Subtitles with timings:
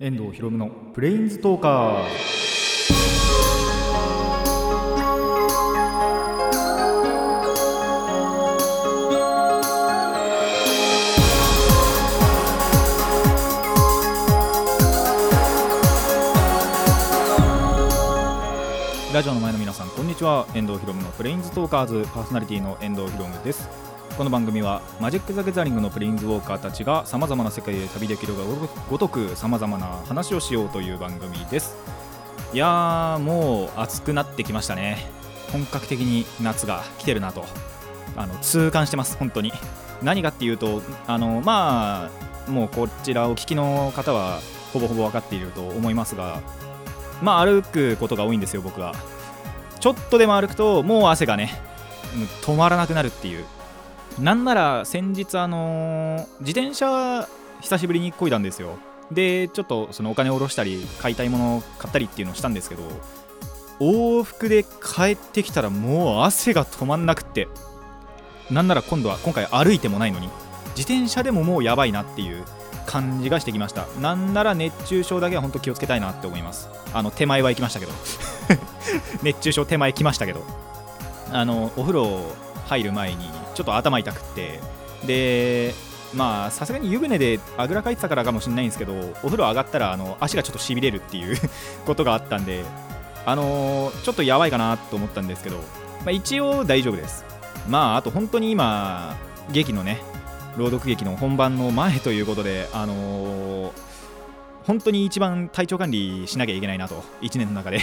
[0.00, 2.04] 遠藤博のプレインズトーカー。
[19.12, 20.46] ラジオの前の皆さんこんにちは。
[20.54, 22.04] 遠藤博のプレインズトーカーズ。
[22.14, 23.87] パーソナリティの遠藤博です。
[24.18, 28.42] この番組はマジック・ザ・ギャザリングのプレインズウォーカーたちがさまざまな世界へ旅できるが
[28.90, 31.76] ごとくさまざまな話をしようという番組です。
[32.52, 35.06] いやーもう暑くなってきましたね。
[35.52, 37.44] 本格的に夏が来てるなと。
[38.16, 39.52] あの痛感してます本当に。
[40.02, 42.10] 何かっていうとあのま
[42.46, 44.40] あもうこちらお聞きの方は
[44.72, 46.40] ほぼほぼ分かっていると思いますが
[47.22, 48.96] まあ歩くことが多いんですよ僕は。
[49.78, 51.52] ちょっとでも歩くともう汗がね
[52.42, 53.44] 止まらなくなるっていう。
[54.18, 57.28] なんなら先日あのー自転車
[57.60, 58.78] 久しぶりに漕いだんですよ。
[59.12, 62.82] でちょっとそのお金を下ろしたり買いたいものを買ったりっていうのをしたんですけど
[63.80, 67.48] 往復で帰ってきたらもう汗が止まんなくって。
[68.50, 70.28] なんなら今度は今回歩いてもないのに
[70.76, 72.44] 自転車でももうやばいなっていう
[72.86, 73.86] 感じがしてきました。
[74.00, 76.70] なんなら熱中症だけは本当気をつけたいなって思います。
[76.94, 77.92] あの手前は行きましたけど。
[79.22, 80.42] 熱中症手前来ましたけど。
[81.30, 82.22] あのお風呂
[82.68, 84.60] 入る前にちょっと頭痛くって。
[85.06, 85.74] で
[86.14, 91.36] まあさすがに湯船であぐらかいてたからかもしれないんですけどお風呂上がったらあの足がちょっとしびれるっていう
[91.86, 92.64] ことがあったんで
[93.26, 95.62] あのーちょっとやばいかなと思ったんですけど、ま
[96.06, 97.24] あ、一応大丈夫です。
[97.68, 99.16] まああと本当に今
[99.52, 100.00] 劇のね
[100.56, 103.70] 朗読劇の本番の前ということであのー
[104.66, 107.82] 本当に一番体調管理しなきゃいけないなと1年の中で。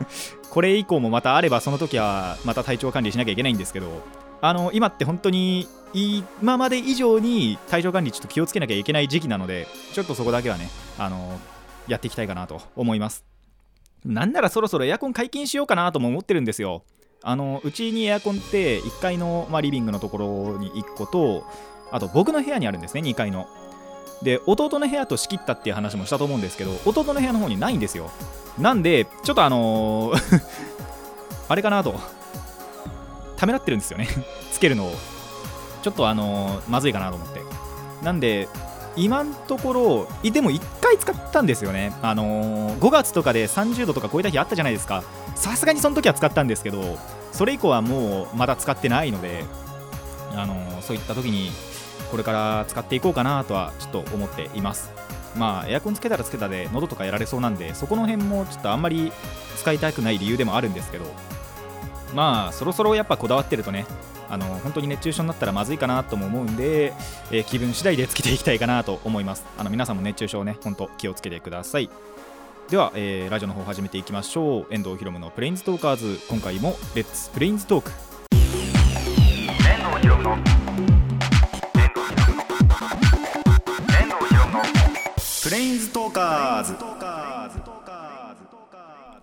[0.50, 4.02] これ以降もまたあればその時はまた体調管理しなきゃいけないんですけど
[4.40, 11.38] あの今って本当に今まで以上に体調管理ちょっと気をつけなきゃいけない時期なのでちょっとそこだけはねあの
[11.86, 13.24] やっていきたいかなと思います。
[14.04, 16.82] なんならそろそろエアコン解禁しようかなとも思ってるんですよ。
[17.22, 21.44] あのうちにエアコンって1階の、まあ、リビングのところに1個と
[21.90, 23.48] あと僕の部屋にあるんですね2階の。
[24.22, 28.10] で弟の部屋と仕切ったっていう話もしたと思うんですけど弟の部屋の方にないんですよ。
[28.58, 30.42] なんでちょっとあのー
[31.48, 31.94] あれかなと。
[33.36, 34.08] ためらってるんですよね。
[34.52, 34.92] つけるのを。
[35.82, 37.40] ちょっとあのーまずいかなと思って。
[38.02, 38.48] なんで
[38.96, 41.92] 今のところいでも1回使ったんですよね。
[42.02, 45.04] あのー5月とかで30度とか超えた日あったじゃないですか。
[45.36, 46.98] さすがにその時は使ったんですけど
[47.30, 49.44] それ以降はもうまだ使ってないので
[50.34, 51.52] あのーそういった時に
[52.10, 54.90] これから使っていこうかなとはちょっと思っています。
[55.36, 59.12] まあエアコンつけたらつけたで喉とかやられそうなんでそこの辺もちょっとあんまり
[59.56, 61.04] 使いたくない理由でもあるんですけど
[62.14, 63.84] まあそろそろやっぱこだわってるとね
[64.30, 66.92] あの本当に熱中症になったらまずいかなとも思うんで、
[67.30, 69.44] えー気分次第でつけていきたいかなと思います。
[69.58, 71.88] あの皆さんも熱中症ね本当気をつけてください。
[72.68, 74.66] では、えーラジオの方始めていきましょう。
[74.70, 76.18] 遠藤ひろむのプレインズトーカーズ。
[76.28, 77.90] 今回もレッツプレインズトーク。
[78.32, 80.57] 遠藤ひろむの
[85.48, 86.74] プレインズトーカーズ。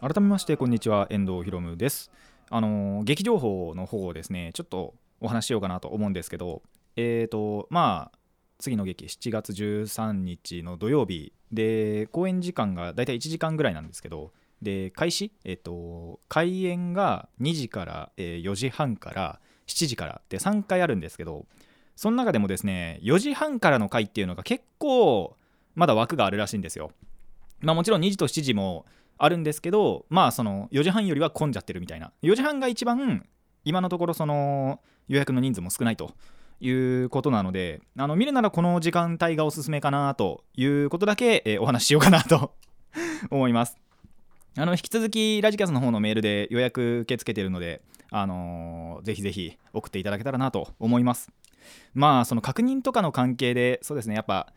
[0.01, 1.05] 改めましてこんにちは。
[1.11, 2.09] 遠藤ひろむです。
[2.49, 6.63] あの劇情報の方をですねちょっとお話しようかなと思うんですけど
[6.95, 8.17] えーとまあ
[8.57, 14.31] 次の劇7月13日の土曜日で公演時間がだいたい1時間ぐらいなんですけど
[14.63, 15.31] で開始？
[15.43, 21.45] えっ、と開演が2時から、えー4時半から7時からで3回あるんですけど
[21.95, 25.37] その中でもですね4時半からの回っていうのが結構
[25.75, 26.91] まだ枠があるらしいんですよ。
[27.61, 28.85] まあもちろん2時と7時も
[29.17, 33.25] あるんですけどまあその4時半よりは混んじゃってるみたいな4時半が一番
[33.63, 36.11] 今のところその予約の人数も少ないと
[36.59, 42.53] いうことなのであの見るならこの時間帯がおすすめかなということだけ、えお話ししようかなと
[43.29, 43.77] 思います。
[44.57, 51.29] あの引き続きラジキャスの方のメールで予約受け付けてるので、あのーぜひぜひ送っていただけたらなと思います。
[51.93, 54.53] まあその確認とかの関係でそうですねやっぱ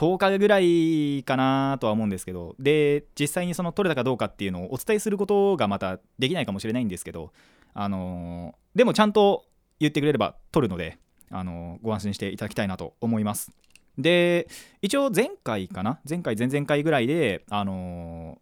[0.00, 7.32] 10日ぐらいかなとは思うんですけどで実際にその取れたかどうかっていうのをお伝えすることがまたできないかもしれないんですけど、
[7.74, 9.44] あのーでもちゃんと
[9.78, 10.96] 言ってくれれば取るので、
[11.30, 13.52] あのーご安心していただきたいなと思います。
[13.98, 14.48] で
[14.80, 18.38] 一応前回かな前回前々回ぐらいであの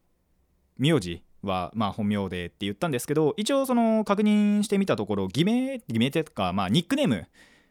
[0.79, 7.27] ー名字はまあ本名でって言ったんですけど一応その確認してみたところ偽名偽名っていうかまあニックネーム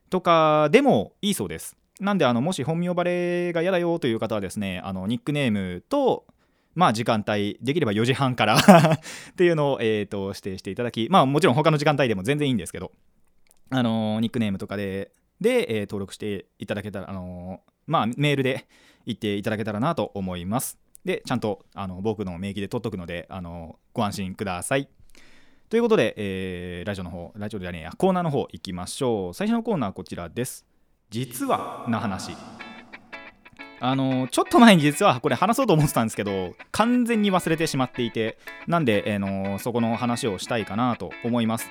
[0.09, 1.77] とかでもいいそうです。
[1.99, 6.25] なんであのもし本名バレが嫌だよという方はですねあのニックネームと
[6.75, 8.99] まあ時間帯できれば4時半から っ
[9.35, 12.91] ていうのを、えー、と指定していただきまあもちろん他の時間帯でも全然いいんですけど
[13.69, 15.11] あのニックネームとかで
[15.41, 18.67] で、えー登録していただけたらあのまあメールで
[19.05, 20.77] 言っていただけたらなと思います。
[21.05, 24.89] でちゃんとあの僕の名義で取っとくのであのご安心ください。
[25.69, 29.33] ということで、えーラジオの方ラジオじゃねえやコーナーの方行きましょう。
[29.33, 30.65] 最初のコーナーはこちらです。
[31.09, 32.35] 実はな話。
[33.79, 41.69] あのちょっと前に実はこれ話そうと思ってたんですけど完全に忘れてしまっていてなんで、えーのそこの話をしたいかなと思います。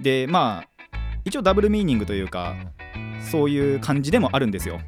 [0.00, 0.68] でまあ
[1.24, 2.56] 一応ダブルミーニングというか
[3.30, 4.80] そういう感じでもあるんですよ。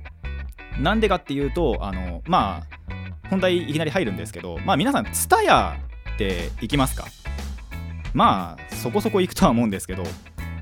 [0.80, 5.74] なんでかっていうとあのまあ本題いきなり入るんですけどまあ皆さん TSUTAYA
[6.14, 7.04] って行きますか？
[8.14, 10.04] まあそこそこ行くとは思うんですけど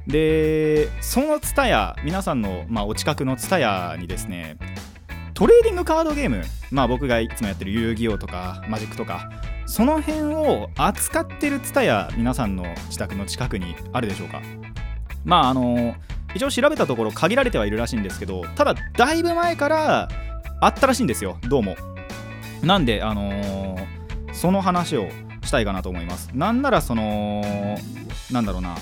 [0.06, 4.58] でそのツタヤ皆さんの、まあ、お近くのツタヤにですね
[5.32, 9.30] トレーディングカードゲームまあ僕がいつもやってる遊戯王とかマジックとか
[9.66, 14.42] その辺を扱ってるツタヤ皆さんの自宅の近くにあるでしょうか？
[15.24, 15.94] まああの
[16.34, 20.08] 一応調べたところ限られてはいるらしいんですけどただだいぶ前から
[20.60, 21.76] あったらしいんですよどうも。
[22.62, 23.84] なんであのー
[24.32, 25.08] その話を
[25.44, 26.28] したいかなと思います。
[26.34, 27.78] なんならその
[28.32, 28.76] なんだろうな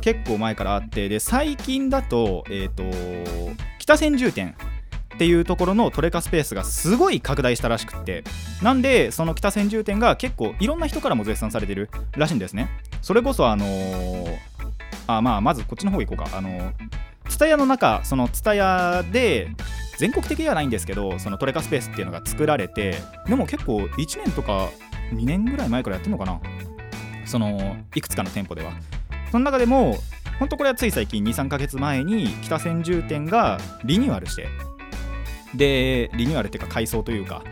[0.00, 2.84] 結構前からあってで最近だとえっ、と
[3.78, 4.56] 北千住店
[5.14, 8.24] っていうところのトレカスペースがすごい拡大したらしくって
[8.62, 12.70] なんでその北千住店が結構いろんな人からも絶賛されてるらしいんですね。
[13.02, 14.36] それこそあのー
[15.06, 16.36] あまあまずこっちの方行こうか。
[16.36, 16.72] あの
[17.28, 19.50] 蔦屋の中その蔦屋で
[19.98, 22.96] 全国的ではないんですけどそのトレカスペースっていうのが作られて
[23.26, 24.70] でも結構1年とか
[25.12, 26.40] 2年ぐらい前からやってるのかな。
[27.26, 28.72] そのいくつかの店舗では。
[29.30, 29.96] その中でも
[30.38, 34.48] 本当これはつい最近23ヶ月前に北千住店がリニューアルして
[35.54, 37.42] でリニューアルっていうか改装というか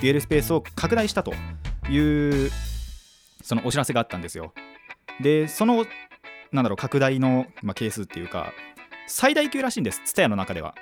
[0.00, 1.32] デュエルスペースを拡大したと
[1.90, 1.98] い
[2.46, 2.50] う
[3.42, 4.52] そのお知らせがあったんですよ。
[5.20, 5.86] でその
[6.52, 8.52] なんだろう拡大の、まあ、係数っていうか
[9.06, 10.74] 最大級らしいんですツタヤの中では。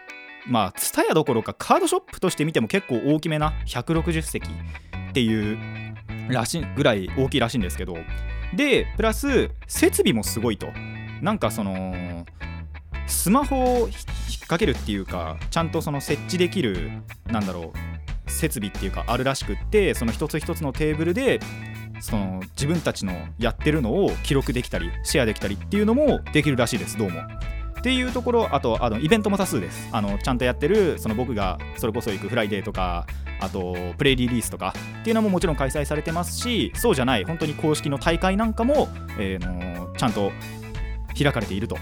[0.47, 5.59] まあツタヤどころかカードショップとして見ても結構大きめな160席っていう
[6.29, 7.97] らしぐらい大きいらしいんですけど
[8.55, 10.69] でプラス設備もすごいと
[11.23, 12.27] なんかその
[13.07, 13.91] スマホを引っ
[14.41, 16.91] 掛けるっていうかちゃんとその設置できる
[17.27, 17.73] なんだろ
[18.27, 21.41] う設備っていうかあるらしくってその一つ一つのテーブルで
[22.01, 27.21] その自分たちのやってるのを記録できたりシェアできたりっていうのもできるらしいですどうも。
[27.79, 33.07] っていうところあとあのイベントも多数ですあのちゃんとやってるその僕がそれこそ行くフライデーとか
[33.45, 38.89] あとプレリリースとかっていうのももちろん開催されてますしそうじゃない本当に公式の大会なんかも、
[39.19, 40.33] えーのちゃんと
[41.17, 41.77] 開かれていると。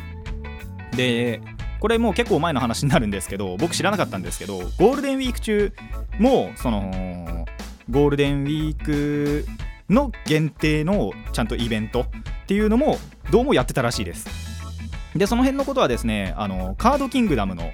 [0.96, 1.40] で
[1.80, 5.72] これもう結構前の話になるんですけど僕知らなかったんですけどゴールデンウィーク中
[6.18, 7.44] もその
[7.90, 9.46] ゴールデンウィーク
[9.90, 12.06] の限定のちゃんとイベントっ
[12.46, 12.98] ていうのも
[13.32, 14.28] どうもやってたらしいです。
[15.16, 17.72] でその辺のことはですねあのカードキングダムの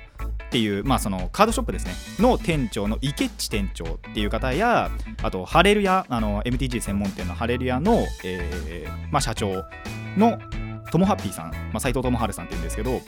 [0.48, 1.92] っていう、まあ、そのカードショップですね。
[2.18, 4.90] の店長の池地店長っていう方や
[5.22, 9.64] あとハレルヤあの MTG 専門店のハレルヤの、えーまあ、社長
[10.16, 10.38] の
[10.90, 13.02] ともハッピーさん、まあ、斉藤智春さんっていうんですけど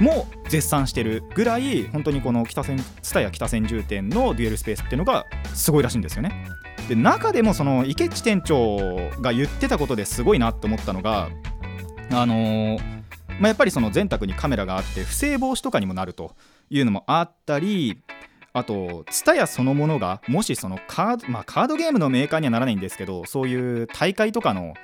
[0.00, 5.24] も絶賛してるぐらい本当にこの北千蔦屋北千住店のデュエルスペースっていうのが
[5.54, 6.46] すごいらしいんですよね。
[6.88, 11.30] で中でもその池地店長が言ってたことですごいなと思ったのが
[12.10, 12.94] あのー
[13.40, 16.34] まあ、やっぱりその全宅にカメラがあって不正防止とかにもなると。
[16.70, 18.00] いうのもあったり
[18.52, 24.74] あと TSUTAYA そのものがもしそのカード、まあ、カードゲームのメーカーにはならないんですけどそういう大会とかの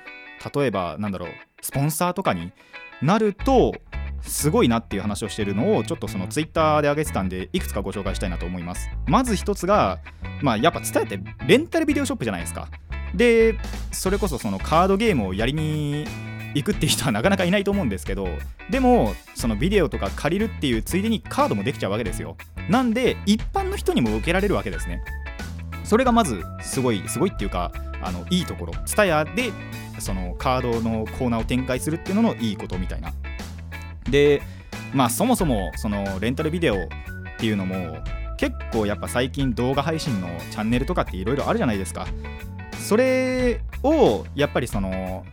[0.53, 1.29] 例えばなんだろう
[1.61, 2.51] スポンサーとかに
[3.01, 3.73] なると
[4.21, 8.89] すごいなっていう話をしてるのをちょっとそのツイッターで上げてたんでいくつかご紹介したいなと思います。
[9.07, 9.99] まず一つが
[10.41, 12.67] まあやっぱ TSUTAYA ってレンタルビデオショップじゃないですか。
[13.15, 13.57] で
[13.91, 16.05] それこそそのカードゲームをやりに
[16.53, 18.27] 行くっていう人はなかなかいないと思うんですけど
[18.69, 22.37] でもそのビデオとか借りるっていうついでにカードもできちゃうわけですよ。
[22.69, 25.01] なんで一般の人にも受けられるわけですね。
[25.83, 28.73] それがまずすごいすごいっていうかあのいいところ。
[28.73, 29.51] TSUTAYA で
[29.99, 33.13] そのカードのコーナーを展開するっていうののいいことみたいな。
[34.09, 34.41] で
[34.93, 36.87] まあそもそもそのレンタルビデオっ
[37.37, 37.97] ていうのも
[38.37, 42.07] 結構やっぱ最近動画配信のチャンネルとかっていろいろあるじゃないですか。
[42.79, 45.23] それをやっぱりその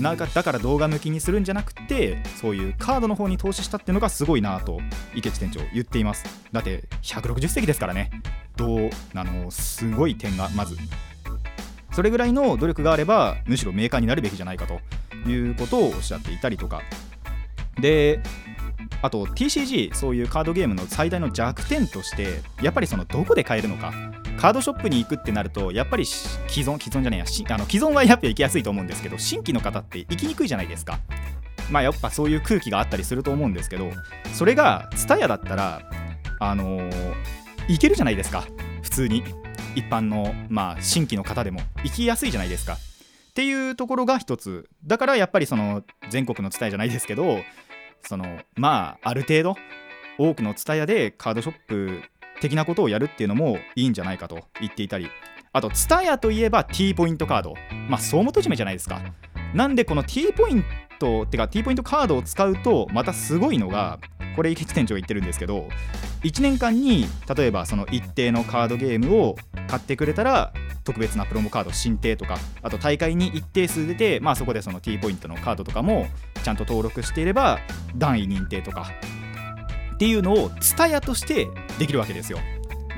[0.00, 4.80] なんかだから動画向きにするんじゃなくてそういうカードの方に投資したっていうのがすごいなと
[5.14, 6.24] 池地店長言っています。
[6.52, 8.10] だって160席ですからね。
[8.56, 10.76] どうあのすごい点がまず。
[11.92, 14.80] それぐらいの努力があればむしろメーカーになるべきじゃないかと
[15.28, 16.82] いうことをおっしゃっていたりとか。
[17.78, 18.20] で
[19.02, 23.92] あと TCG そういうカードゲームの最大の弱点としてやっぱりそのどこで買えるのか。
[24.40, 26.32] カードショップに行くってなるとやっぱり既
[26.62, 27.26] 存既存じゃねえや。
[27.26, 30.98] しあの既存はやっぱ行きやすいと思うんですけど新規の方って行きにくいじゃないですか。
[31.70, 33.90] まあやっぱそういう空気があったりすると思うんですけど
[34.32, 35.82] それが TSUTAYA だったら
[36.40, 37.14] あのー
[37.68, 38.46] 行けるじゃないですか。
[38.82, 39.22] 普通に。
[39.76, 41.60] 一般の、まあ、新規の方でも。
[41.84, 42.72] 行きやすいじゃないですか。
[42.72, 44.68] っていうところが一つ。
[44.84, 47.38] だからやっぱりその全国の伝えじゃないですけど
[48.02, 49.56] そのまあある程度
[50.18, 52.02] 多くの蔦屋でカードショップ
[52.40, 55.08] 的なことをやるっていうのもいいんじゃないかと言っていたり。
[55.52, 57.54] あと TSUTAYA といえば T ポイントカード。
[57.88, 59.00] まあ総元締めじゃないですか。
[59.54, 60.64] なんでこの T ポイン
[61.00, 63.98] トってか T ポイントカードを使うとまたすごいのが
[64.36, 65.66] これ池地店長が言ってるんですけど
[66.22, 70.52] 1年間に例えばその一定のカードゲームを買ってくれたら
[70.84, 76.06] 特別なプロモカード申請とかあと大会に一定数出て、まあ、そこでその T ポイントのカードとかも
[76.44, 77.58] ちゃんと登録していれば
[77.96, 78.86] 段位認定とか
[80.00, 82.38] っていうのを TSUTAYA としてできるわけですよ。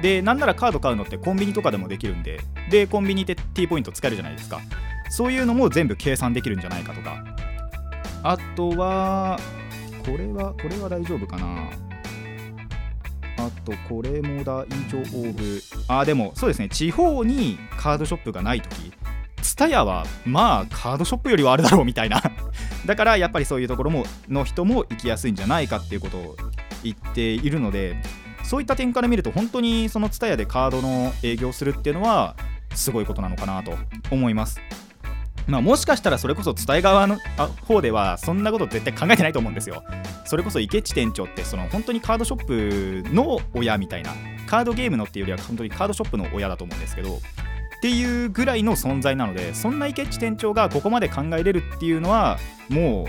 [0.01, 2.39] でなんならカード買うのってコンビニとかでもできるんで
[2.71, 4.61] でコンビニで T ポイント使えるじゃないですか。
[5.11, 7.25] そういうのも全部計算できるんじゃないかとか。
[8.23, 9.37] あとは
[10.07, 11.71] これはこれは大丈夫かな。
[13.39, 16.69] あとこれも大丈夫あでもそうですね。
[16.69, 18.93] 地方にカードショップがない時
[19.39, 22.23] TSUTAYA はまあカードショップよりはあるだろうみたいな。
[22.87, 26.37] だからやっぱりそういうところもの人も行きやすいんじゃないかっていうことを
[26.83, 27.97] 言っているので
[28.43, 32.37] そういった点から見ると本当にその TSUTAYA でカードの営業するっていうのは
[32.75, 33.73] すごいことなのかなと
[34.11, 34.61] 思います
[35.47, 37.19] まあ、もしかしたらそれこそ伝え側の
[37.67, 39.83] 方ではそんなこと絶対考えてないと思うんですよ。
[40.25, 44.13] それこそ池地店長ってその本当にカードショップの親みたいな
[44.47, 47.19] カードゲームのっていうよりは本当にカードショップの親だと思うんですけどっ
[47.83, 53.09] ていうぐらいの存在なのでそんな池地店長がここまで考えれるっていうのはも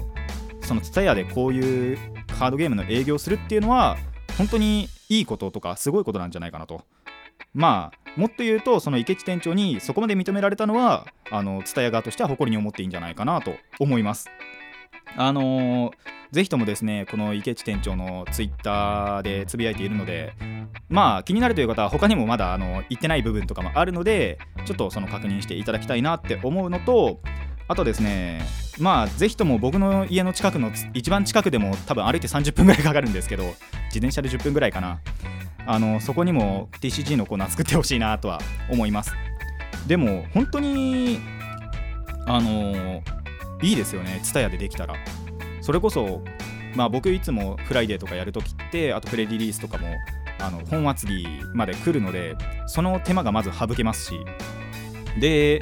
[0.61, 1.97] うその TSUTAYA でこういう
[2.43, 3.95] カードゲームの営業するっていうのは
[4.37, 6.83] 本当にいいこととかすごいことなんじゃないかなと。
[7.53, 14.29] まあもっと言うとその池地店長にそこまで認められたのはあの蔦屋側としては誇りに思っていいんじゃないかなと思います
[15.15, 15.93] あのー、
[16.31, 20.33] ぜひともですねこの池地店長のツイッターでつぶやいているので
[20.89, 27.19] まあ気になるという方は他にもまだあの言ってない部分とかもあるのでちょっとその確認していただきたいなって思うのと
[27.67, 28.41] あとですね
[28.79, 33.43] まあぜひとも僕の家の近くの一番近くでも多分歩いて30分ぐらいかかるんですけど
[33.85, 34.99] 自転車で10分ぐらいかな。
[35.65, 39.13] あのそこにも TCG のコーナー作ってほしいなとは思います。
[39.87, 41.19] でも本当に
[42.25, 43.01] あの
[43.61, 44.95] いいですよね TSUTAYA でできたら。
[45.61, 46.21] それこそ
[46.75, 49.87] まあ僕いつもフライデーとかやるときってあとプレリリースとかも
[50.39, 52.35] あの本厚木まで来るので
[52.67, 54.19] その手間がまず省けますし。
[55.19, 55.61] で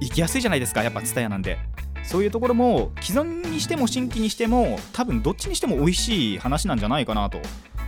[0.00, 1.58] 行きやすいじゃないですかやっぱ蔦屋なんで。
[2.04, 7.40] そういうところも既存にしても新規にしても多分どっちにしても美味しい話なんじゃないかなと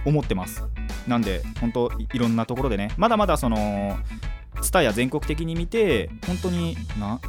[0.07, 0.65] 思ってます。
[1.07, 2.91] なんで本当いろんなところでね。
[2.97, 3.99] まだまだその
[4.63, 7.21] ツタヤ全国的に見て本当にな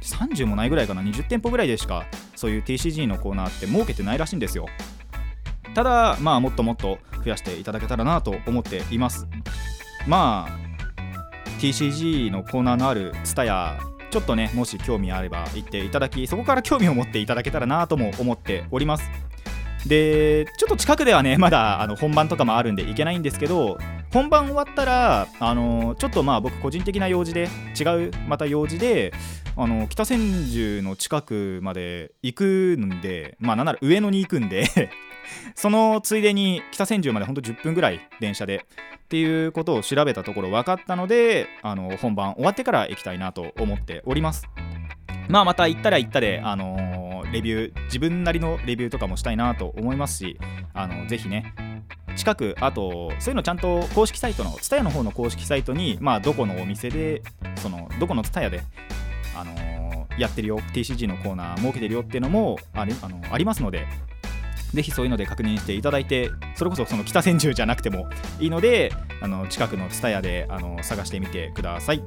[0.00, 1.02] 30もないぐらいかな。
[1.02, 4.66] 20店舗ぐらいでしかそういう TCG のコーナーって設けてないらしいんですよ。
[5.74, 9.26] ただまあもっともっと増やしていただけたらなと思っています。
[10.06, 10.65] まあ
[11.58, 13.78] TCG のコーナーのあるツタヤ
[14.10, 19.10] ちょっとねもし興味あれば行っていただきそこから興味を持っていただけたらなとも思っております。
[19.86, 23.78] でちょっと近くではねまだあの本番とかもあるんで行けないんですけど
[24.12, 27.48] 本番終わったらあのちょっとまあ僕個人的な用事で
[27.78, 29.12] 違うまた用事で
[29.56, 32.44] あの北千住の近くまで行く
[32.78, 34.66] んでまあなんなら上野に行くんで
[35.54, 38.66] そのついでに北千住までほんと10分ぐらい電車で
[38.96, 44.48] っていうことを調べたところ分かったのであの本番終わってから行きたいなと思っております。
[45.28, 50.38] まあまた行ったら行ったであのーレビュー自分なりのレビューとかもしたいなと思いますし
[50.74, 51.54] あのぜひね
[52.16, 57.22] 近くあとそういうのちゃんと公式サイトのツタヤの方の公式サイトにまあどこのお店で
[57.56, 58.62] そのどこのツタヤで
[59.36, 63.86] あのー、やってるよ TCG のコーナー設けてるよっていうのもああのありますので
[64.74, 68.08] ぜひそういうので確認していただいてそれこそその北千住じゃなくても
[68.40, 68.92] いいので
[69.22, 72.02] あの近くの TSUTAYA であの探してみてください。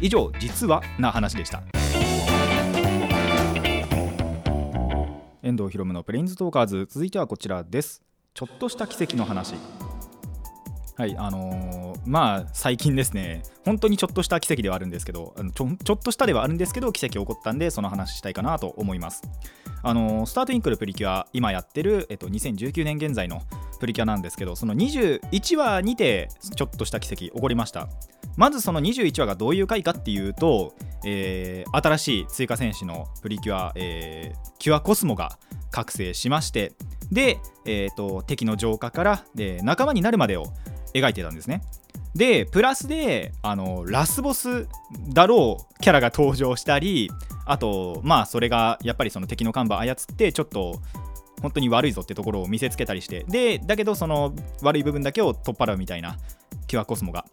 [0.00, 1.62] 以上実はな話でした。
[5.42, 6.86] 遠藤博夢のプレインズトーカーズ。
[6.88, 8.02] 続いてはこちらです。
[8.34, 9.54] ちょっとした奇跡の話。
[10.96, 13.42] はいあのー、まあ最近ですね。
[13.64, 19.22] 本当にちょっとした奇跡ではあるんですけどあのちょちょっとしたではあるんですけど奇跡起こったんでその話したいかなと思います。
[19.82, 23.42] あの、スタートインクルプリキュア今やってる、えっと、2019年現在の
[23.78, 27.88] プリキュアなんですけどその21話にてちょっとした奇跡起こりました。
[28.36, 35.38] まずその21話がどういう回かっていうと、えー、新しい追加戦士のプリキュア、えー、キュアコスモが
[35.72, 36.72] 覚醒しまして
[37.10, 40.52] で、えーと、敵の浄化から、で仲間になるまでを
[40.94, 41.62] 描いてたんですね。
[42.14, 44.66] でプラスであのラスボス
[45.08, 47.10] だろうキャラが登場したり
[47.46, 50.80] あとまあそれがやっぱりその敵の看板操ってちょっと
[51.42, 56.16] 本当に悪いぞってところを見せつけたりしてでだけどその悪い部分だけを取っ払うみたいな
[56.66, 57.24] キュアコスモが。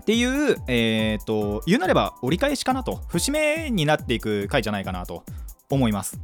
[0.00, 3.02] っていう、えー、と言うなれば折り返しかなと。
[3.08, 5.22] 節目になっていく回じゃないかなと
[5.68, 6.18] 思います。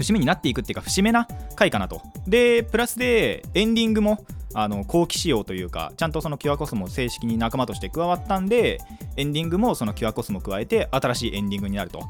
[0.00, 2.02] 節目になっていくっていうか節目な回かなと。
[2.26, 8.80] でプラスでエンディングもあの後期仕様というかちゃんとそのキュアコスモ正式に仲間として加わったんで
[9.16, 12.02] エンディングもそのキュアコスモ加えて新しいエンディングになると。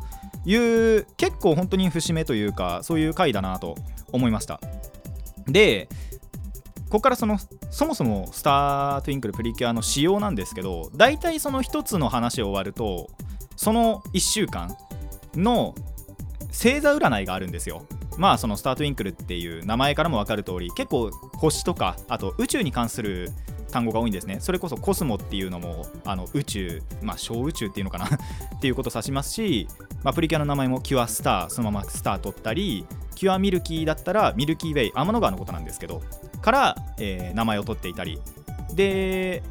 [0.47, 3.76] いう結構本当に節目というかそういう回だなと
[4.12, 4.61] 思いました。
[5.47, 5.88] で
[6.87, 7.38] ここからその
[7.70, 13.09] そもそもスター・トゥインクルプリキュアの仕様なんですけど大体その1つの話を終わると
[13.54, 14.76] その1週間
[15.35, 15.75] の
[16.62, 17.87] 星座占いがあるんですよ。
[18.19, 23.31] まあそのスター・トゥインクルっていう名前からも分かる通り結構星とかあと宇宙に関する
[23.71, 24.40] 単語が多いんですね。
[24.40, 28.05] それこそコスモっていうのもあの宇宙まあ小宇宙っていうのかな？
[28.12, 29.69] っていうことを指しますし、
[30.05, 36.02] まあ、プリキュアの名前もキュアスターそのままスター取ったりキュアミルキーだったらミルキーウェイ天の川のことなんですけど
[36.43, 38.21] から、えー名前を取っていたり。
[38.75, 39.43] で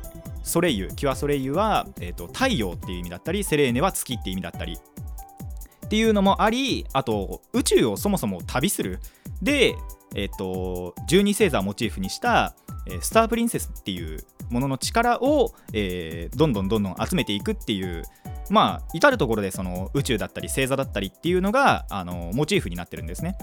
[0.44, 4.78] ソレイユキュアソレイユは、えー、と太陽っていう意味だったりセレーネは月っていう意味だったり。
[5.90, 9.00] っていうのもありあと宇宙をそもそも旅する。
[9.42, 9.76] で
[10.14, 12.56] えっ、と12星座をモチーフにした、
[13.02, 18.04] スタープリンセスっていうものの力を、えーどんどんどんどん集めていくっていう
[18.52, 23.36] まあ至る所でその宇宙だったり星座だったりっていうのがあのモチーフになってるんですね。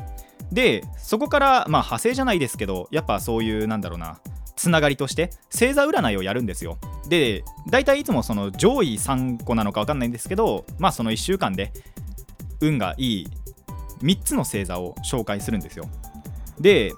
[0.53, 4.21] でそこからまあ派生じゃないですけどやっぱそういうなんだろうな
[4.55, 6.79] つながりとして星座占いをやるんですよ。
[7.09, 11.73] で大体いつもその上位3個なのか分かんないんですけどまあその1週間で
[12.61, 13.29] 運がいい
[14.03, 15.89] 3つの星座を紹介するんですよ。
[16.61, 16.93] で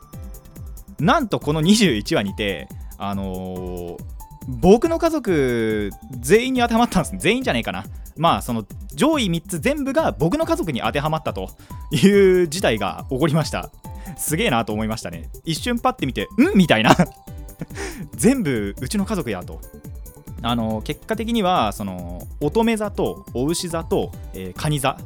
[0.98, 7.84] なんとこの21話にてあのー僕の家族全員に当てはまったんです全員じゃねえかな。
[8.16, 11.50] まあその上位3つ全部が僕の家族に当てはまったと
[11.90, 13.70] いう事態が起こりました。
[14.16, 15.28] すげえなと思いましたね。
[15.44, 16.56] 一瞬パッて見てうん？
[16.56, 16.96] みたいな。
[18.16, 19.60] 全部うちの家族やと。
[20.40, 24.96] あの結果的にはその乙女座とお牛座と、えー、蟹座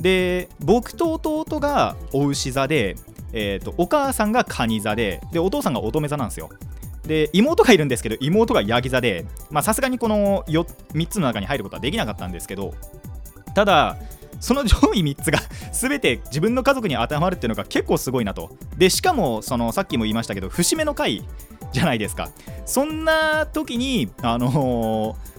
[0.00, 2.96] で僕と弟がお牛座で、
[3.32, 6.50] えー、とお母さんが蟹座ででお父さんが乙女座なんですよ。
[7.04, 9.26] で妹がいるんですけど妹がヤギ座で
[9.62, 12.74] さすがにこの 4, 3つの中に入ることはできなかったんですけど
[13.54, 13.96] ただ
[14.38, 15.40] その上位3つが
[15.72, 18.50] 全て自分の家族に当てはまるっていうのが結構すごいなと。
[18.76, 21.24] でしかもそのさっきも言いましたけど節目の回
[21.72, 22.30] じゃないですか。
[22.66, 25.32] そんな時にあのー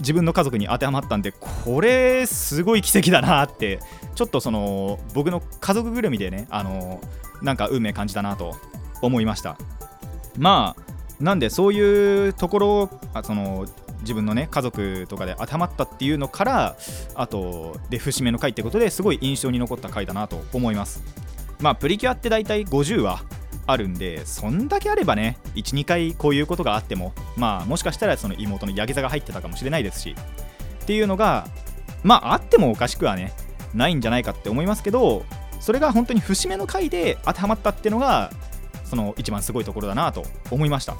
[0.00, 3.80] 自分の家族に当てはまったんでこれすごい奇跡だなって
[4.14, 7.00] ちょっとその僕の家族ぐるみでねあの
[7.42, 8.56] なんか運命感じたなと
[9.02, 9.58] 思いました。
[10.38, 10.82] まあ
[11.22, 13.66] なんでそういうところあその
[14.00, 16.76] 自分のね家族とかで当てはまったっていうのから
[17.14, 21.02] あとで節目の回ってことですごい印象に残った回だなと思います。
[21.60, 23.22] まあプリキュアって大体50話
[23.66, 30.14] あるんでそんだけあればね12回こういうことがあってもまあもしかしたらその妹のヤギ座が入ってたかもしれないですし
[30.82, 31.46] っていうのが
[32.02, 33.32] まああってもおかしくはね
[33.74, 35.24] ないんじゃないかって思いますけど
[35.60, 38.30] それが本当に節目の回で当てはまったっていうのが
[38.84, 40.96] その一番すごいところだなと思いました。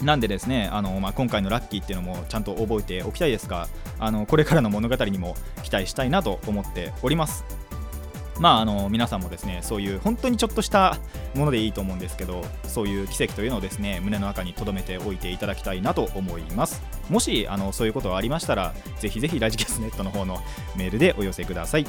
[0.00, 3.68] なんでですねあの、まあ、今回のラッキーっていうのもちゃんと覚えておきたいですが
[4.00, 7.44] あのこれからの物語にも期待したいなと思っております。
[8.42, 10.98] まああの皆さんもですねそういう本当にちょっとした
[11.36, 16.82] ものでいいと思うんですけどそういう奇跡というのをですね胸の中に留めておいていただきたいなと思います。
[17.08, 20.40] もしあのそういうことがありましたらぜひぜひラジキャスネットの方の
[20.76, 21.86] メールでお寄せください。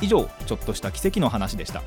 [0.00, 1.82] 以上ちょっとした奇跡の話でした。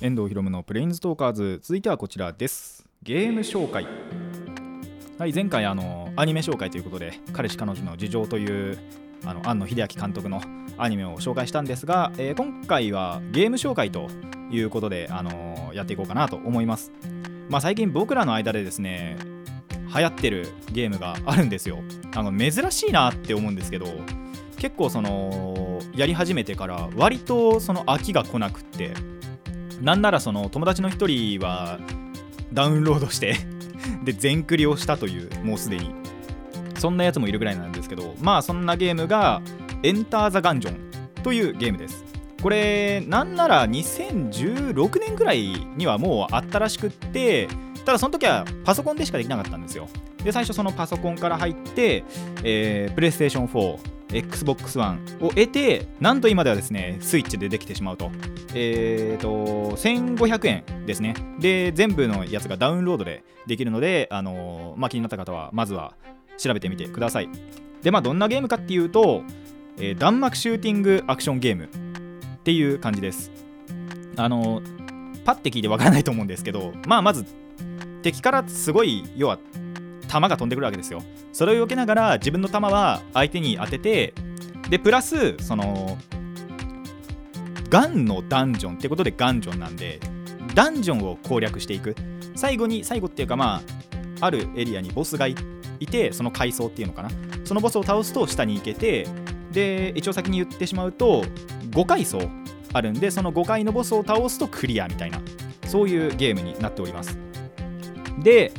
[0.00, 1.60] 遠藤ひろむのプレインズトーカーズ。
[1.62, 2.84] 続いてはこちらです。
[3.04, 3.86] ゲーム紹介。
[5.18, 8.76] はい前回あのアニメ紹介ということで彼氏彼女の事情という
[9.24, 10.42] あの庵野秀明監督の
[10.76, 14.08] アニメを紹介したんですが、えー今回はゲーム紹介と
[14.50, 16.90] いうことで、あのやっていこうかなと思います、
[17.48, 19.16] まあ、最近僕らの間でですね
[19.94, 21.78] 流行ってるゲームがあるんですよ。
[22.16, 23.86] あの珍しいなって思うんですけど
[24.56, 28.92] 結構そのやり始めてから割とその飽きが来なくって
[29.80, 31.78] なんならその友達の一人は
[32.52, 33.36] ダウンロードして
[34.02, 36.07] で全クリをしたというもうすでに。
[36.78, 39.42] そんなやつもいるぐらいなんですけどまあそんなゲームが
[39.82, 42.04] エンター・ザ・ガンジョンというゲームです。
[42.42, 47.48] これなんなら2016年ぐらいにはもうあったらしくって
[47.84, 49.88] ただその時はパソコンでしかできなかったんですよ。
[50.22, 52.04] で最初そのパソコンから入って、
[52.44, 53.78] えー、プレイステーション4
[54.12, 58.10] XBOX One を得てなんと今ではですねスイッチでできてしまうと。
[58.54, 61.14] えー、と1500円ですね。
[61.38, 65.94] で全部のやつがダウンロードでできるので、あのーまあ、気になった方はまずは
[66.38, 67.28] 調べてみてください。
[67.82, 69.22] でまあどんなゲームかっていうと、
[69.76, 71.68] えー、弾幕シューティングアクションゲームっ
[72.44, 73.30] ていう感じです。
[74.16, 74.62] あの
[75.24, 77.24] パッて聞いてわからないと思うんですけどまあまず
[78.02, 79.38] 敵からすごい要は
[80.08, 81.02] 弾が飛んでくるわけですよ。
[81.32, 84.14] それを避けながら自分の弾は相手に当てて
[84.70, 85.98] でプラスその
[87.68, 90.00] ガンのダンジョンってことでガンジョンなんで
[90.54, 91.94] ダンジョンを攻略していく。
[92.34, 93.60] 最後に最後っていうかま
[94.20, 95.34] ああるエリアにボスがい
[95.80, 97.10] いてその階層っていうのかな。
[97.44, 99.06] そのボスを倒すと下に行けて
[99.52, 101.24] で一応先に言ってしまうと
[101.70, 102.20] 5階層
[102.72, 105.20] あるんでその5階のボスを倒すとクリアみたいな
[105.66, 107.18] そういうゲームになっております。
[108.22, 108.52] で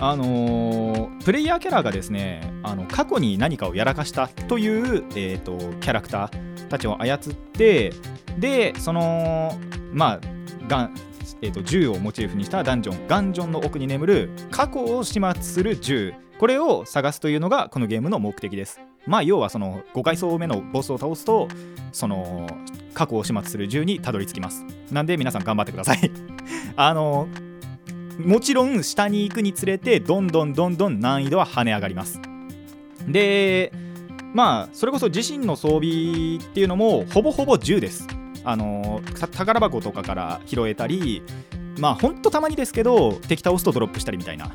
[0.00, 4.66] あのープレイヤーキャラがですねあの過去に何かをやらかしたとい
[4.98, 7.92] う、えー、とキャラクターたちを操って
[8.38, 9.56] でその
[9.92, 10.20] まあ
[10.66, 10.94] ガン
[11.44, 18.80] えー、と銃をモチーフにしたダンジョンガンジョンの奥に眠る過去を始末する銃これを探すというのがこのゲームの目的です。
[19.06, 21.46] まあ要はその5階層目のボスを倒すと
[21.92, 22.48] その
[22.94, 24.64] 過去を始末する銃にたどり着きます。
[24.90, 26.10] なんで皆さん頑張ってください。
[26.74, 27.28] あの
[28.18, 32.20] もちろん下に行くにつれてどんどんどんどん難易度は跳ね上がります。
[33.06, 33.72] で
[34.34, 38.08] まあそれこそ自身の装備っていうのもほぼほぼ銃です。
[38.42, 39.00] あの
[39.30, 41.22] 宝箱とかから拾えたり
[41.78, 44.50] まあほんとたまにですけど敵倒すとドロップしたりみたいな。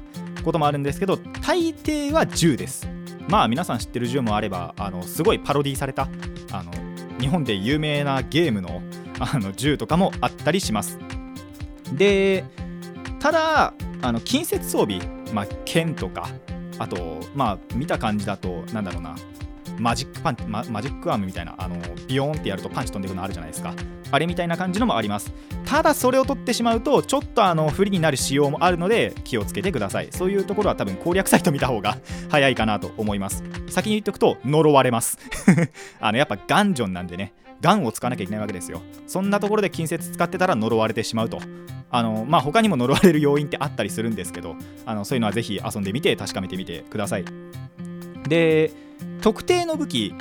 [0.47, 2.87] こともあるんですけど大抵は銃です。
[3.27, 6.07] まあ皆さん知ってる銃もあればあのすごいパロディされた
[6.51, 6.71] あの
[7.19, 8.81] 日本で有名なゲームの
[9.19, 10.97] あの銃とかもあったりします。
[11.93, 12.45] で
[13.19, 15.01] ただあの近接装備、
[15.33, 16.29] まあ、剣とか
[16.79, 19.15] あとまあ見た感じだとなんだろうな
[19.79, 23.73] マジックパンチマジックアームみたいなあのビヨーンってやるとパンチ飛んでくのあるじゃないですか。
[24.09, 25.33] あれみたいな感じのもあります。
[25.65, 30.07] ただそれを取ってしまうとちょっとあの不利になる仕様もあるので気をつけてください。
[30.11, 31.97] そういうところは多分攻略サイト見た方が
[32.29, 33.43] 早いかなと思います。
[33.69, 35.17] 先に言っておくと呪われます。
[35.99, 37.33] あのやっぱガンジョンなんでね。
[37.59, 38.81] ガンを使わなきゃいけないわけですよ。
[39.07, 41.39] そんなところで近接使ってたら呪われてしまうと。
[41.89, 47.25] あのまあ他にも呪われる要因ってあったりするんですけどあのそういうのはぜひ遊んでみて確かめてみてください。
[48.27, 48.71] で
[49.21, 50.13] 特定の武器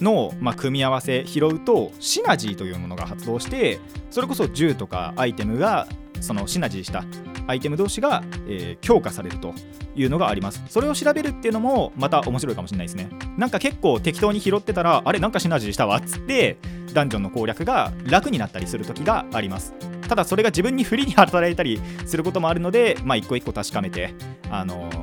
[0.00, 5.86] の、まあ、組み合わせ拾うとシナジーというものが発動してそれこそ銃とかアイテムが
[6.20, 7.04] そのシナジーした
[7.46, 9.54] アイテム同士が、えー強化されると
[9.94, 10.62] いうのがあります。
[10.68, 13.08] それを調べるっていうのもまた面白いかもしれないですね。
[13.36, 16.56] なんか結構適当に拾ってたらあれなんかシナジーしたわっつって
[16.92, 19.74] ダンジョンの攻略が楽になったりする時があります。
[20.08, 24.14] ただそれが自分に不利に働いたりすることもあるのでまあ一個一個確かめて
[24.50, 25.01] あのー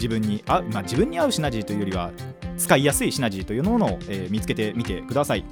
[0.00, 2.10] 自分に合う、まあ、自分に合うシナジーというよりは
[2.56, 5.44] 使いやすいシナジーというものを、えー見つけてみてください。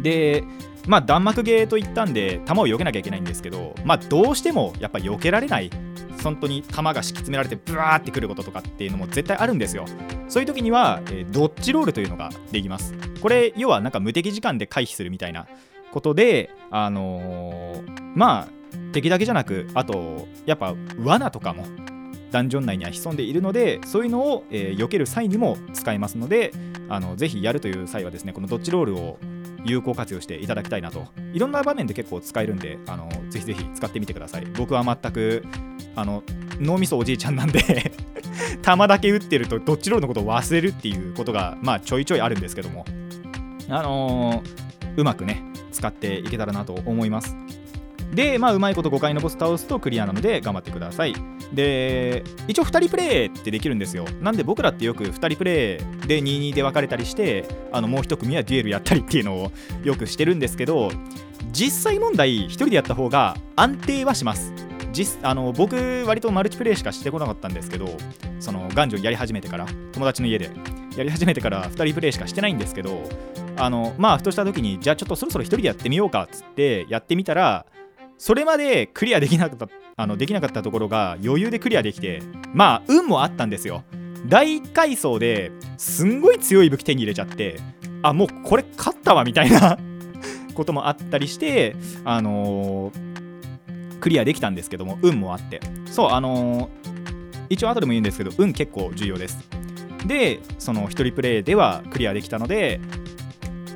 [0.00, 0.42] で
[0.86, 5.70] まあ弾幕ゲーといったんで弾を避けなきゃいけないんですけどまあどうしてもやっぱ避けられない
[6.22, 9.86] 本当に弾が敷き詰められてブワーってくることとかっていうのも絶対あるんですよ。
[10.28, 12.94] そういう時には、えードッジロールというのができます。
[13.20, 15.46] これ要はなんか無敵時間で回避するみたいな
[15.92, 18.48] ことであのーまあ
[18.92, 21.64] 敵だけじゃなくあとやっぱ罠とかも
[22.34, 26.52] ダンジョン内には潜んでいるのでそういうのを、えー避ける際にも使えますので
[26.88, 29.18] あのぜひやるという際はですねこのドッジロールを
[29.64, 31.06] 有効活用していただきたいなと。
[31.32, 34.46] いろんな場面で結構使えるんであのぜひぜひ使ってみてください。
[34.58, 35.44] 僕は全く
[35.94, 36.24] あの
[36.58, 37.92] 脳みそおじいちゃんなんで
[38.62, 42.84] 弾だけ撃ってるとドッジロールのことを忘れるっていうことがまあちょいちょいあるんですけども。
[43.68, 44.64] あのー
[44.96, 45.42] うまくね
[45.72, 47.36] 使っていけたらなと思います。
[48.14, 51.14] でまあうまいこと5回のボス倒すとクリアなので頑張ってください。
[51.52, 54.04] で一応2人プレイってできるんですよ。
[54.20, 60.90] なんで僕らってよく2人プレイで22で分かれたりしてあのもう1組はデュエルやったりっていうのをよくしてるんですけど
[61.52, 64.52] 実際問題1人でやった方が安定はします。
[64.92, 67.88] 実あの僕割とマルチプレイしかしてこなかったんですけど
[68.38, 70.50] そのガンジョンやり始めてから友達の家で。
[70.96, 73.02] やり始めてから2人プレイしかしてないんですけど
[73.56, 77.66] あのまあふとした時にじゃあちょっとそろそろ1人でやってみようかっつってやってみたら
[78.18, 82.22] それまでクリアできなかったあのできなかったところが余裕でクリアできて
[82.52, 83.84] まあ運もあったんですよ。
[84.26, 87.60] 第1階層ですんごい強い武器手に入れちゃって
[88.02, 89.78] あもうこれ勝ったわみたいな
[90.54, 93.14] こともあったりしてあのー
[94.00, 95.60] クリアできたんですけども運もあって。
[95.90, 96.94] そうあのー
[97.50, 99.38] 一応後でも言うんですけど運結構重要です。
[100.06, 102.80] でその1人プレイではクリアできたので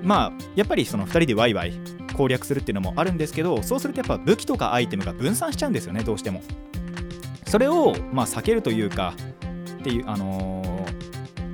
[0.03, 1.72] まあやっぱりその2人でワイワイ
[2.18, 6.42] 攻略するっていうのもあるんですけどそうするとやっぱ武器とかアイテムが分散しちゃうんですよねどうしても。
[7.46, 9.14] それをまあ避けるというか
[9.81, 10.68] っていうあのー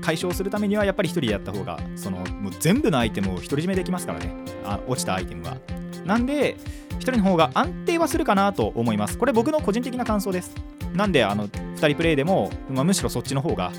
[0.04, 4.34] 解消するためにはやっぱり1人でやった方がそのもう全部のアイテムを独り占めできますからね。
[4.62, 5.56] あ落ちたアイテムは。
[6.04, 6.56] なんで
[6.98, 9.16] 1人の方が安定はするかなと思います。
[9.16, 10.54] これ僕の個人的な感想です。
[10.92, 13.72] なんであの2人プレイでも、まあむしろそっちの方が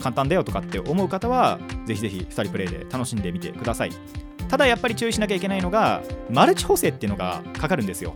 [0.00, 3.90] 簡単だよとかって思う方はぜひぜひ2人プレイで楽しんでみてください。
[4.52, 8.14] ただやっぱり注意しなきゃいけないのがマルチ補正っていうのがかかるんですよ。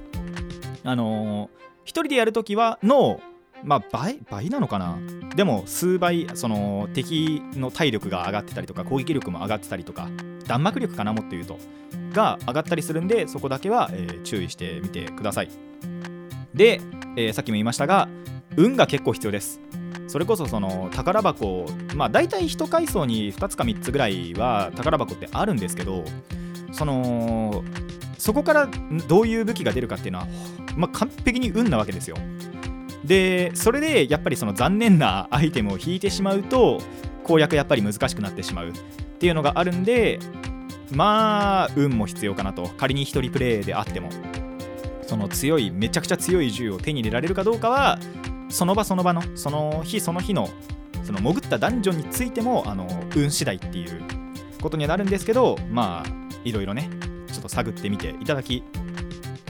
[0.84, 3.22] あのー、1人でやるときはの
[3.64, 4.98] まあ倍倍なのかな。
[5.34, 10.10] でも数倍その敵の体力が上がってたりとか攻撃力も上がってたりとか
[10.46, 11.56] 弾幕力かなもっと言うと。
[12.12, 15.48] が上がったりするんでそこだけは、えー、注意してみてください。
[16.52, 16.82] で、
[17.16, 18.10] えー、さっきも言いましたが
[18.56, 19.58] 運が結構必要です。
[20.08, 26.04] それこそその宝箱まあ大体1階層に2つか3つぐらいは宝箱ってあるんですけど
[26.72, 27.64] その
[28.18, 28.68] そこから
[29.08, 30.26] どういう武器が出るかっていうのは、
[30.76, 32.16] まあ、完璧に運なわけですよ。
[33.04, 36.80] でそれでやっぱりその残念なアイテムを引いてしまうと
[37.22, 38.72] 攻略やっぱり難しくなってしまうっ
[39.18, 40.18] ていうのがあるんで
[40.92, 42.68] まあ運も必要かなと。
[42.78, 44.10] 仮に1人プレイであっても。
[45.06, 47.98] その強いめちゃくちゃ強い銃を手に入れられるかどうかは
[48.48, 50.48] その場その場のその日その日の
[51.02, 54.02] その潜ったダンジョンについてもあの運次第っていう
[54.60, 56.90] ことにはなるんですけどまあいろいろね
[57.32, 58.62] ちょっと探ってみていただき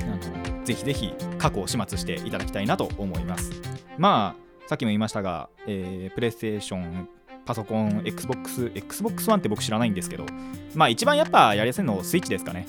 [0.00, 3.52] あのぜひぜひ過去を始末していただきたいなと思います。
[3.98, 7.08] まあさっきも言いましたが、えー、プレイステーション
[7.44, 10.26] パソコン XBOX XBOX One って僕知らないんですけど
[10.74, 12.66] まあ一番やっぱやりやすいのスイッチですかね。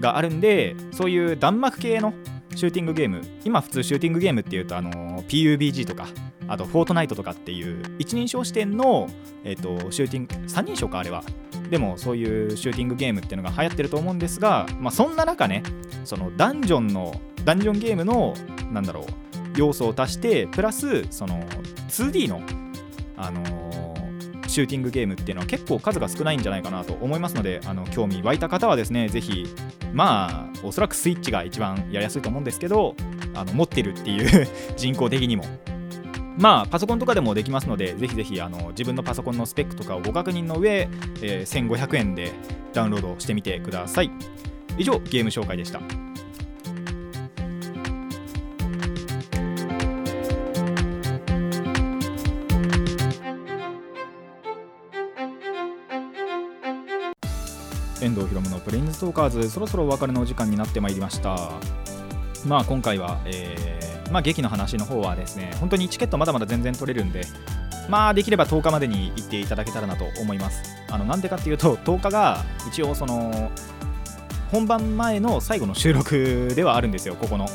[0.00, 2.14] があるんでそういう弾幕系の
[2.54, 4.90] シューティングゲーム今普通シューティングゲームっていうとあの
[5.22, 6.08] PUBG とか
[6.48, 9.08] あとフォートナイトとかっていう一人称視点の、
[9.44, 11.22] えーと、シューティング3人称かあれは。
[11.70, 15.62] でもそういうシューティングゲームっていうのが流行ってると思うんですが、まあ、そんな中ね
[16.04, 18.34] そのダンジョンのダンジョンゲームの
[18.72, 19.04] なんだろう
[19.56, 21.40] 要素を足してプラスその
[21.88, 22.42] 2D の
[23.16, 23.69] あの、
[24.50, 29.46] シューティングゲームっていうのは結構数が少ないんじゃないかなと思いますのであの興味湧いた方はですねぜひ
[29.92, 32.96] まあおそらくスイッチが一番やりやすいと思うんですけど
[33.34, 35.44] あの持ってるっていう 人口的にも。
[36.38, 40.88] まあパソコンとかでもできますのでぜひぜひあの自分のパソコンのスペックとかをご確認の上、
[41.20, 42.32] えー、1500円で
[42.72, 44.10] ダウンロードしてみてください。
[44.78, 45.99] 以上ゲーム紹介でした。
[59.00, 61.50] ろむのプレインズトーカーズそろそろお別れのお時間になってまいりました。
[62.46, 67.26] まあ今回は、えー、まあ、劇の話の方はですね本当にチケットまだまだ全然取れるんで
[67.88, 70.62] まあできれば10日までに行っていただけたらなと思います。
[70.90, 73.50] あのなんでかっていうと10日が一応その
[74.50, 77.46] 本番前の最後の収録ではあるんですよここの。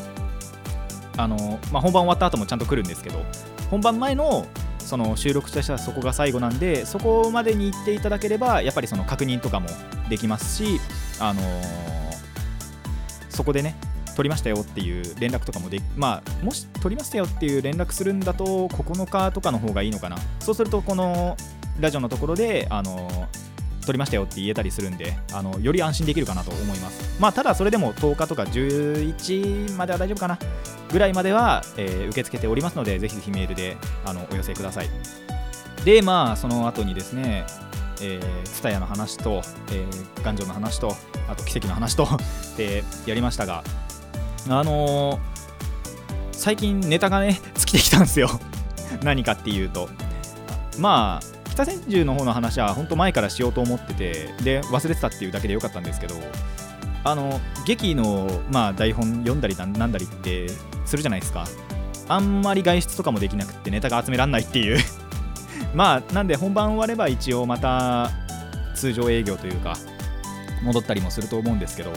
[1.17, 3.23] あの、まあ、本番終わった後もちゃんと来るんですけど
[3.71, 4.45] 本番前の
[4.79, 9.69] その収録としてはそこが最後なんでそこまでに行っていただければやっぱりその確認とかも
[10.09, 10.79] できますし、
[11.19, 11.45] あのー、
[13.29, 13.75] そこでね
[14.15, 20.17] 取りましたよっていう連絡とかもでまあもし取りましたよっていう連絡するんだと9日とかの方がいいのかな。
[20.39, 21.35] そうするとこの
[21.79, 23.27] ラジオのところであの
[23.81, 27.19] 取りましたよって言えたりするんであのより安心できるかなと思います。
[27.19, 30.39] まあただそれでも10日とか11までは大丈夫かな
[30.91, 34.89] ぐらいまでは、えー、受け付けておりますのでぜひぜひメールであのお寄せください。
[35.83, 37.45] でまあその後にですね
[38.01, 40.95] えー、ツタヤの話と、えー、頑丈の話と
[41.27, 42.07] あと奇跡の話と
[42.57, 43.63] でやりましたが
[44.47, 45.19] あのー、
[46.31, 48.29] 最近ネタがね尽きてきたんですよ。
[49.03, 49.89] 何かっていうと。
[50.77, 56.15] まあ北千住の方の話は本当前からしようと思っててで忘れてたっていうだけでよかったんですけど
[57.05, 60.49] あの劇の、まあ、台本読んだりなんだりって
[60.85, 61.47] するじゃないですか。
[62.07, 64.79] あんまり外出とかもできなくってネタが集めらんないっていう。
[65.73, 68.11] まあなんで本番終われば一応また
[68.75, 69.77] 通常営業というか
[70.63, 71.91] 戻ったりもすると思うんですけど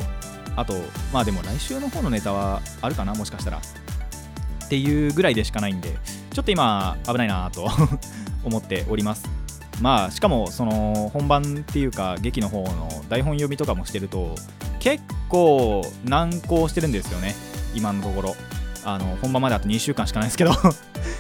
[0.57, 0.75] あと
[1.13, 5.97] まあでも来週の方のネタはあるかなもしかしたらっていうぐらいでしかないんで
[6.33, 7.69] ちょっと今危ないなと
[8.45, 9.29] 思っております。
[9.81, 14.35] まあしかもその本番っていうか劇の方の台本読みとかもしてると
[14.81, 17.35] 結構難航してるんですよね
[17.75, 18.37] 今のところ。
[18.85, 20.53] あの本番まであと2週間しかないですけど。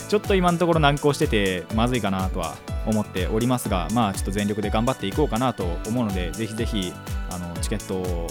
[0.08, 6.92] ちょっと今のところ難航しててまずいかなとは思っておりますがまあちょっと全力で頑張っていこうかなと思うのでぜひぜひ
[7.30, 8.26] あのチケットを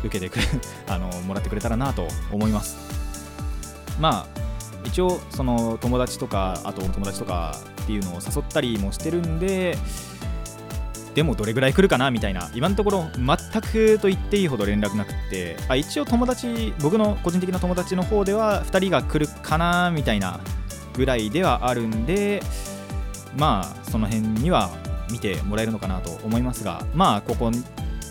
[0.00, 0.44] 受けてくれ
[0.88, 2.76] あのもらってくれたらなと思います。
[4.00, 4.40] まあ
[4.84, 9.76] 一応その友達とかあと友達とかっていうのを誘ったりもしてるんで
[11.14, 12.50] でもどれぐらい来るかなみたいな。
[12.54, 15.56] 今のところ全くと言っていいほど連絡なくって。
[15.68, 20.40] あ一応友達僕の個人的な友達の方では2人が来るかなみたいな
[20.96, 22.42] ぐらいではあるんで
[23.36, 24.70] まあその辺には
[25.10, 27.50] 見てもらえるのかなと思いますがまあここ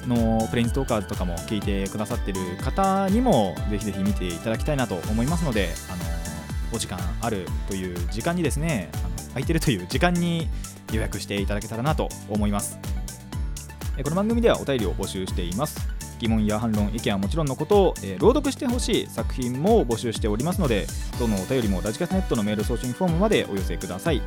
[0.08, 6.04] のプレインズトーカーズとかも聞いてくださってる方にもぜひぜひ見ていただきたいなと思いますのであの
[6.74, 10.48] お時間あるという時間にですねあの空いてるという時間に
[10.94, 12.78] 予約していただけたらなと思います。
[14.04, 15.85] この番組ではお便りを募集しています。
[16.20, 20.88] 疑問や反論意見はもちろんのことを、えー朗読してほしい作品も募集しておりますので
[21.20, 24.22] どのお便りもラジカセネットのメール送信フォームまでお寄せください。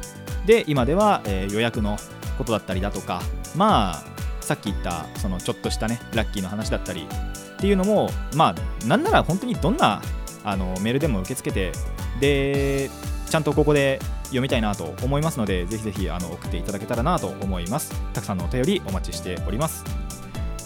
[0.46, 1.96] で今では、えー予約の
[2.36, 3.20] ことだったりだとか
[3.56, 4.04] まあ
[4.40, 7.06] さっき言ったそのちょっとしたねラッキーの話だったり
[7.56, 10.00] っていうのもまあなんなら本当にどんな
[10.44, 11.72] あのメールでも受け付けて
[12.20, 12.90] で
[13.28, 17.92] ちゃんとここで読みたいなと思いますのでぜひぜひあの送っていただけたらなと思います。
[18.12, 20.07] たくさんのお便りお待ちしております。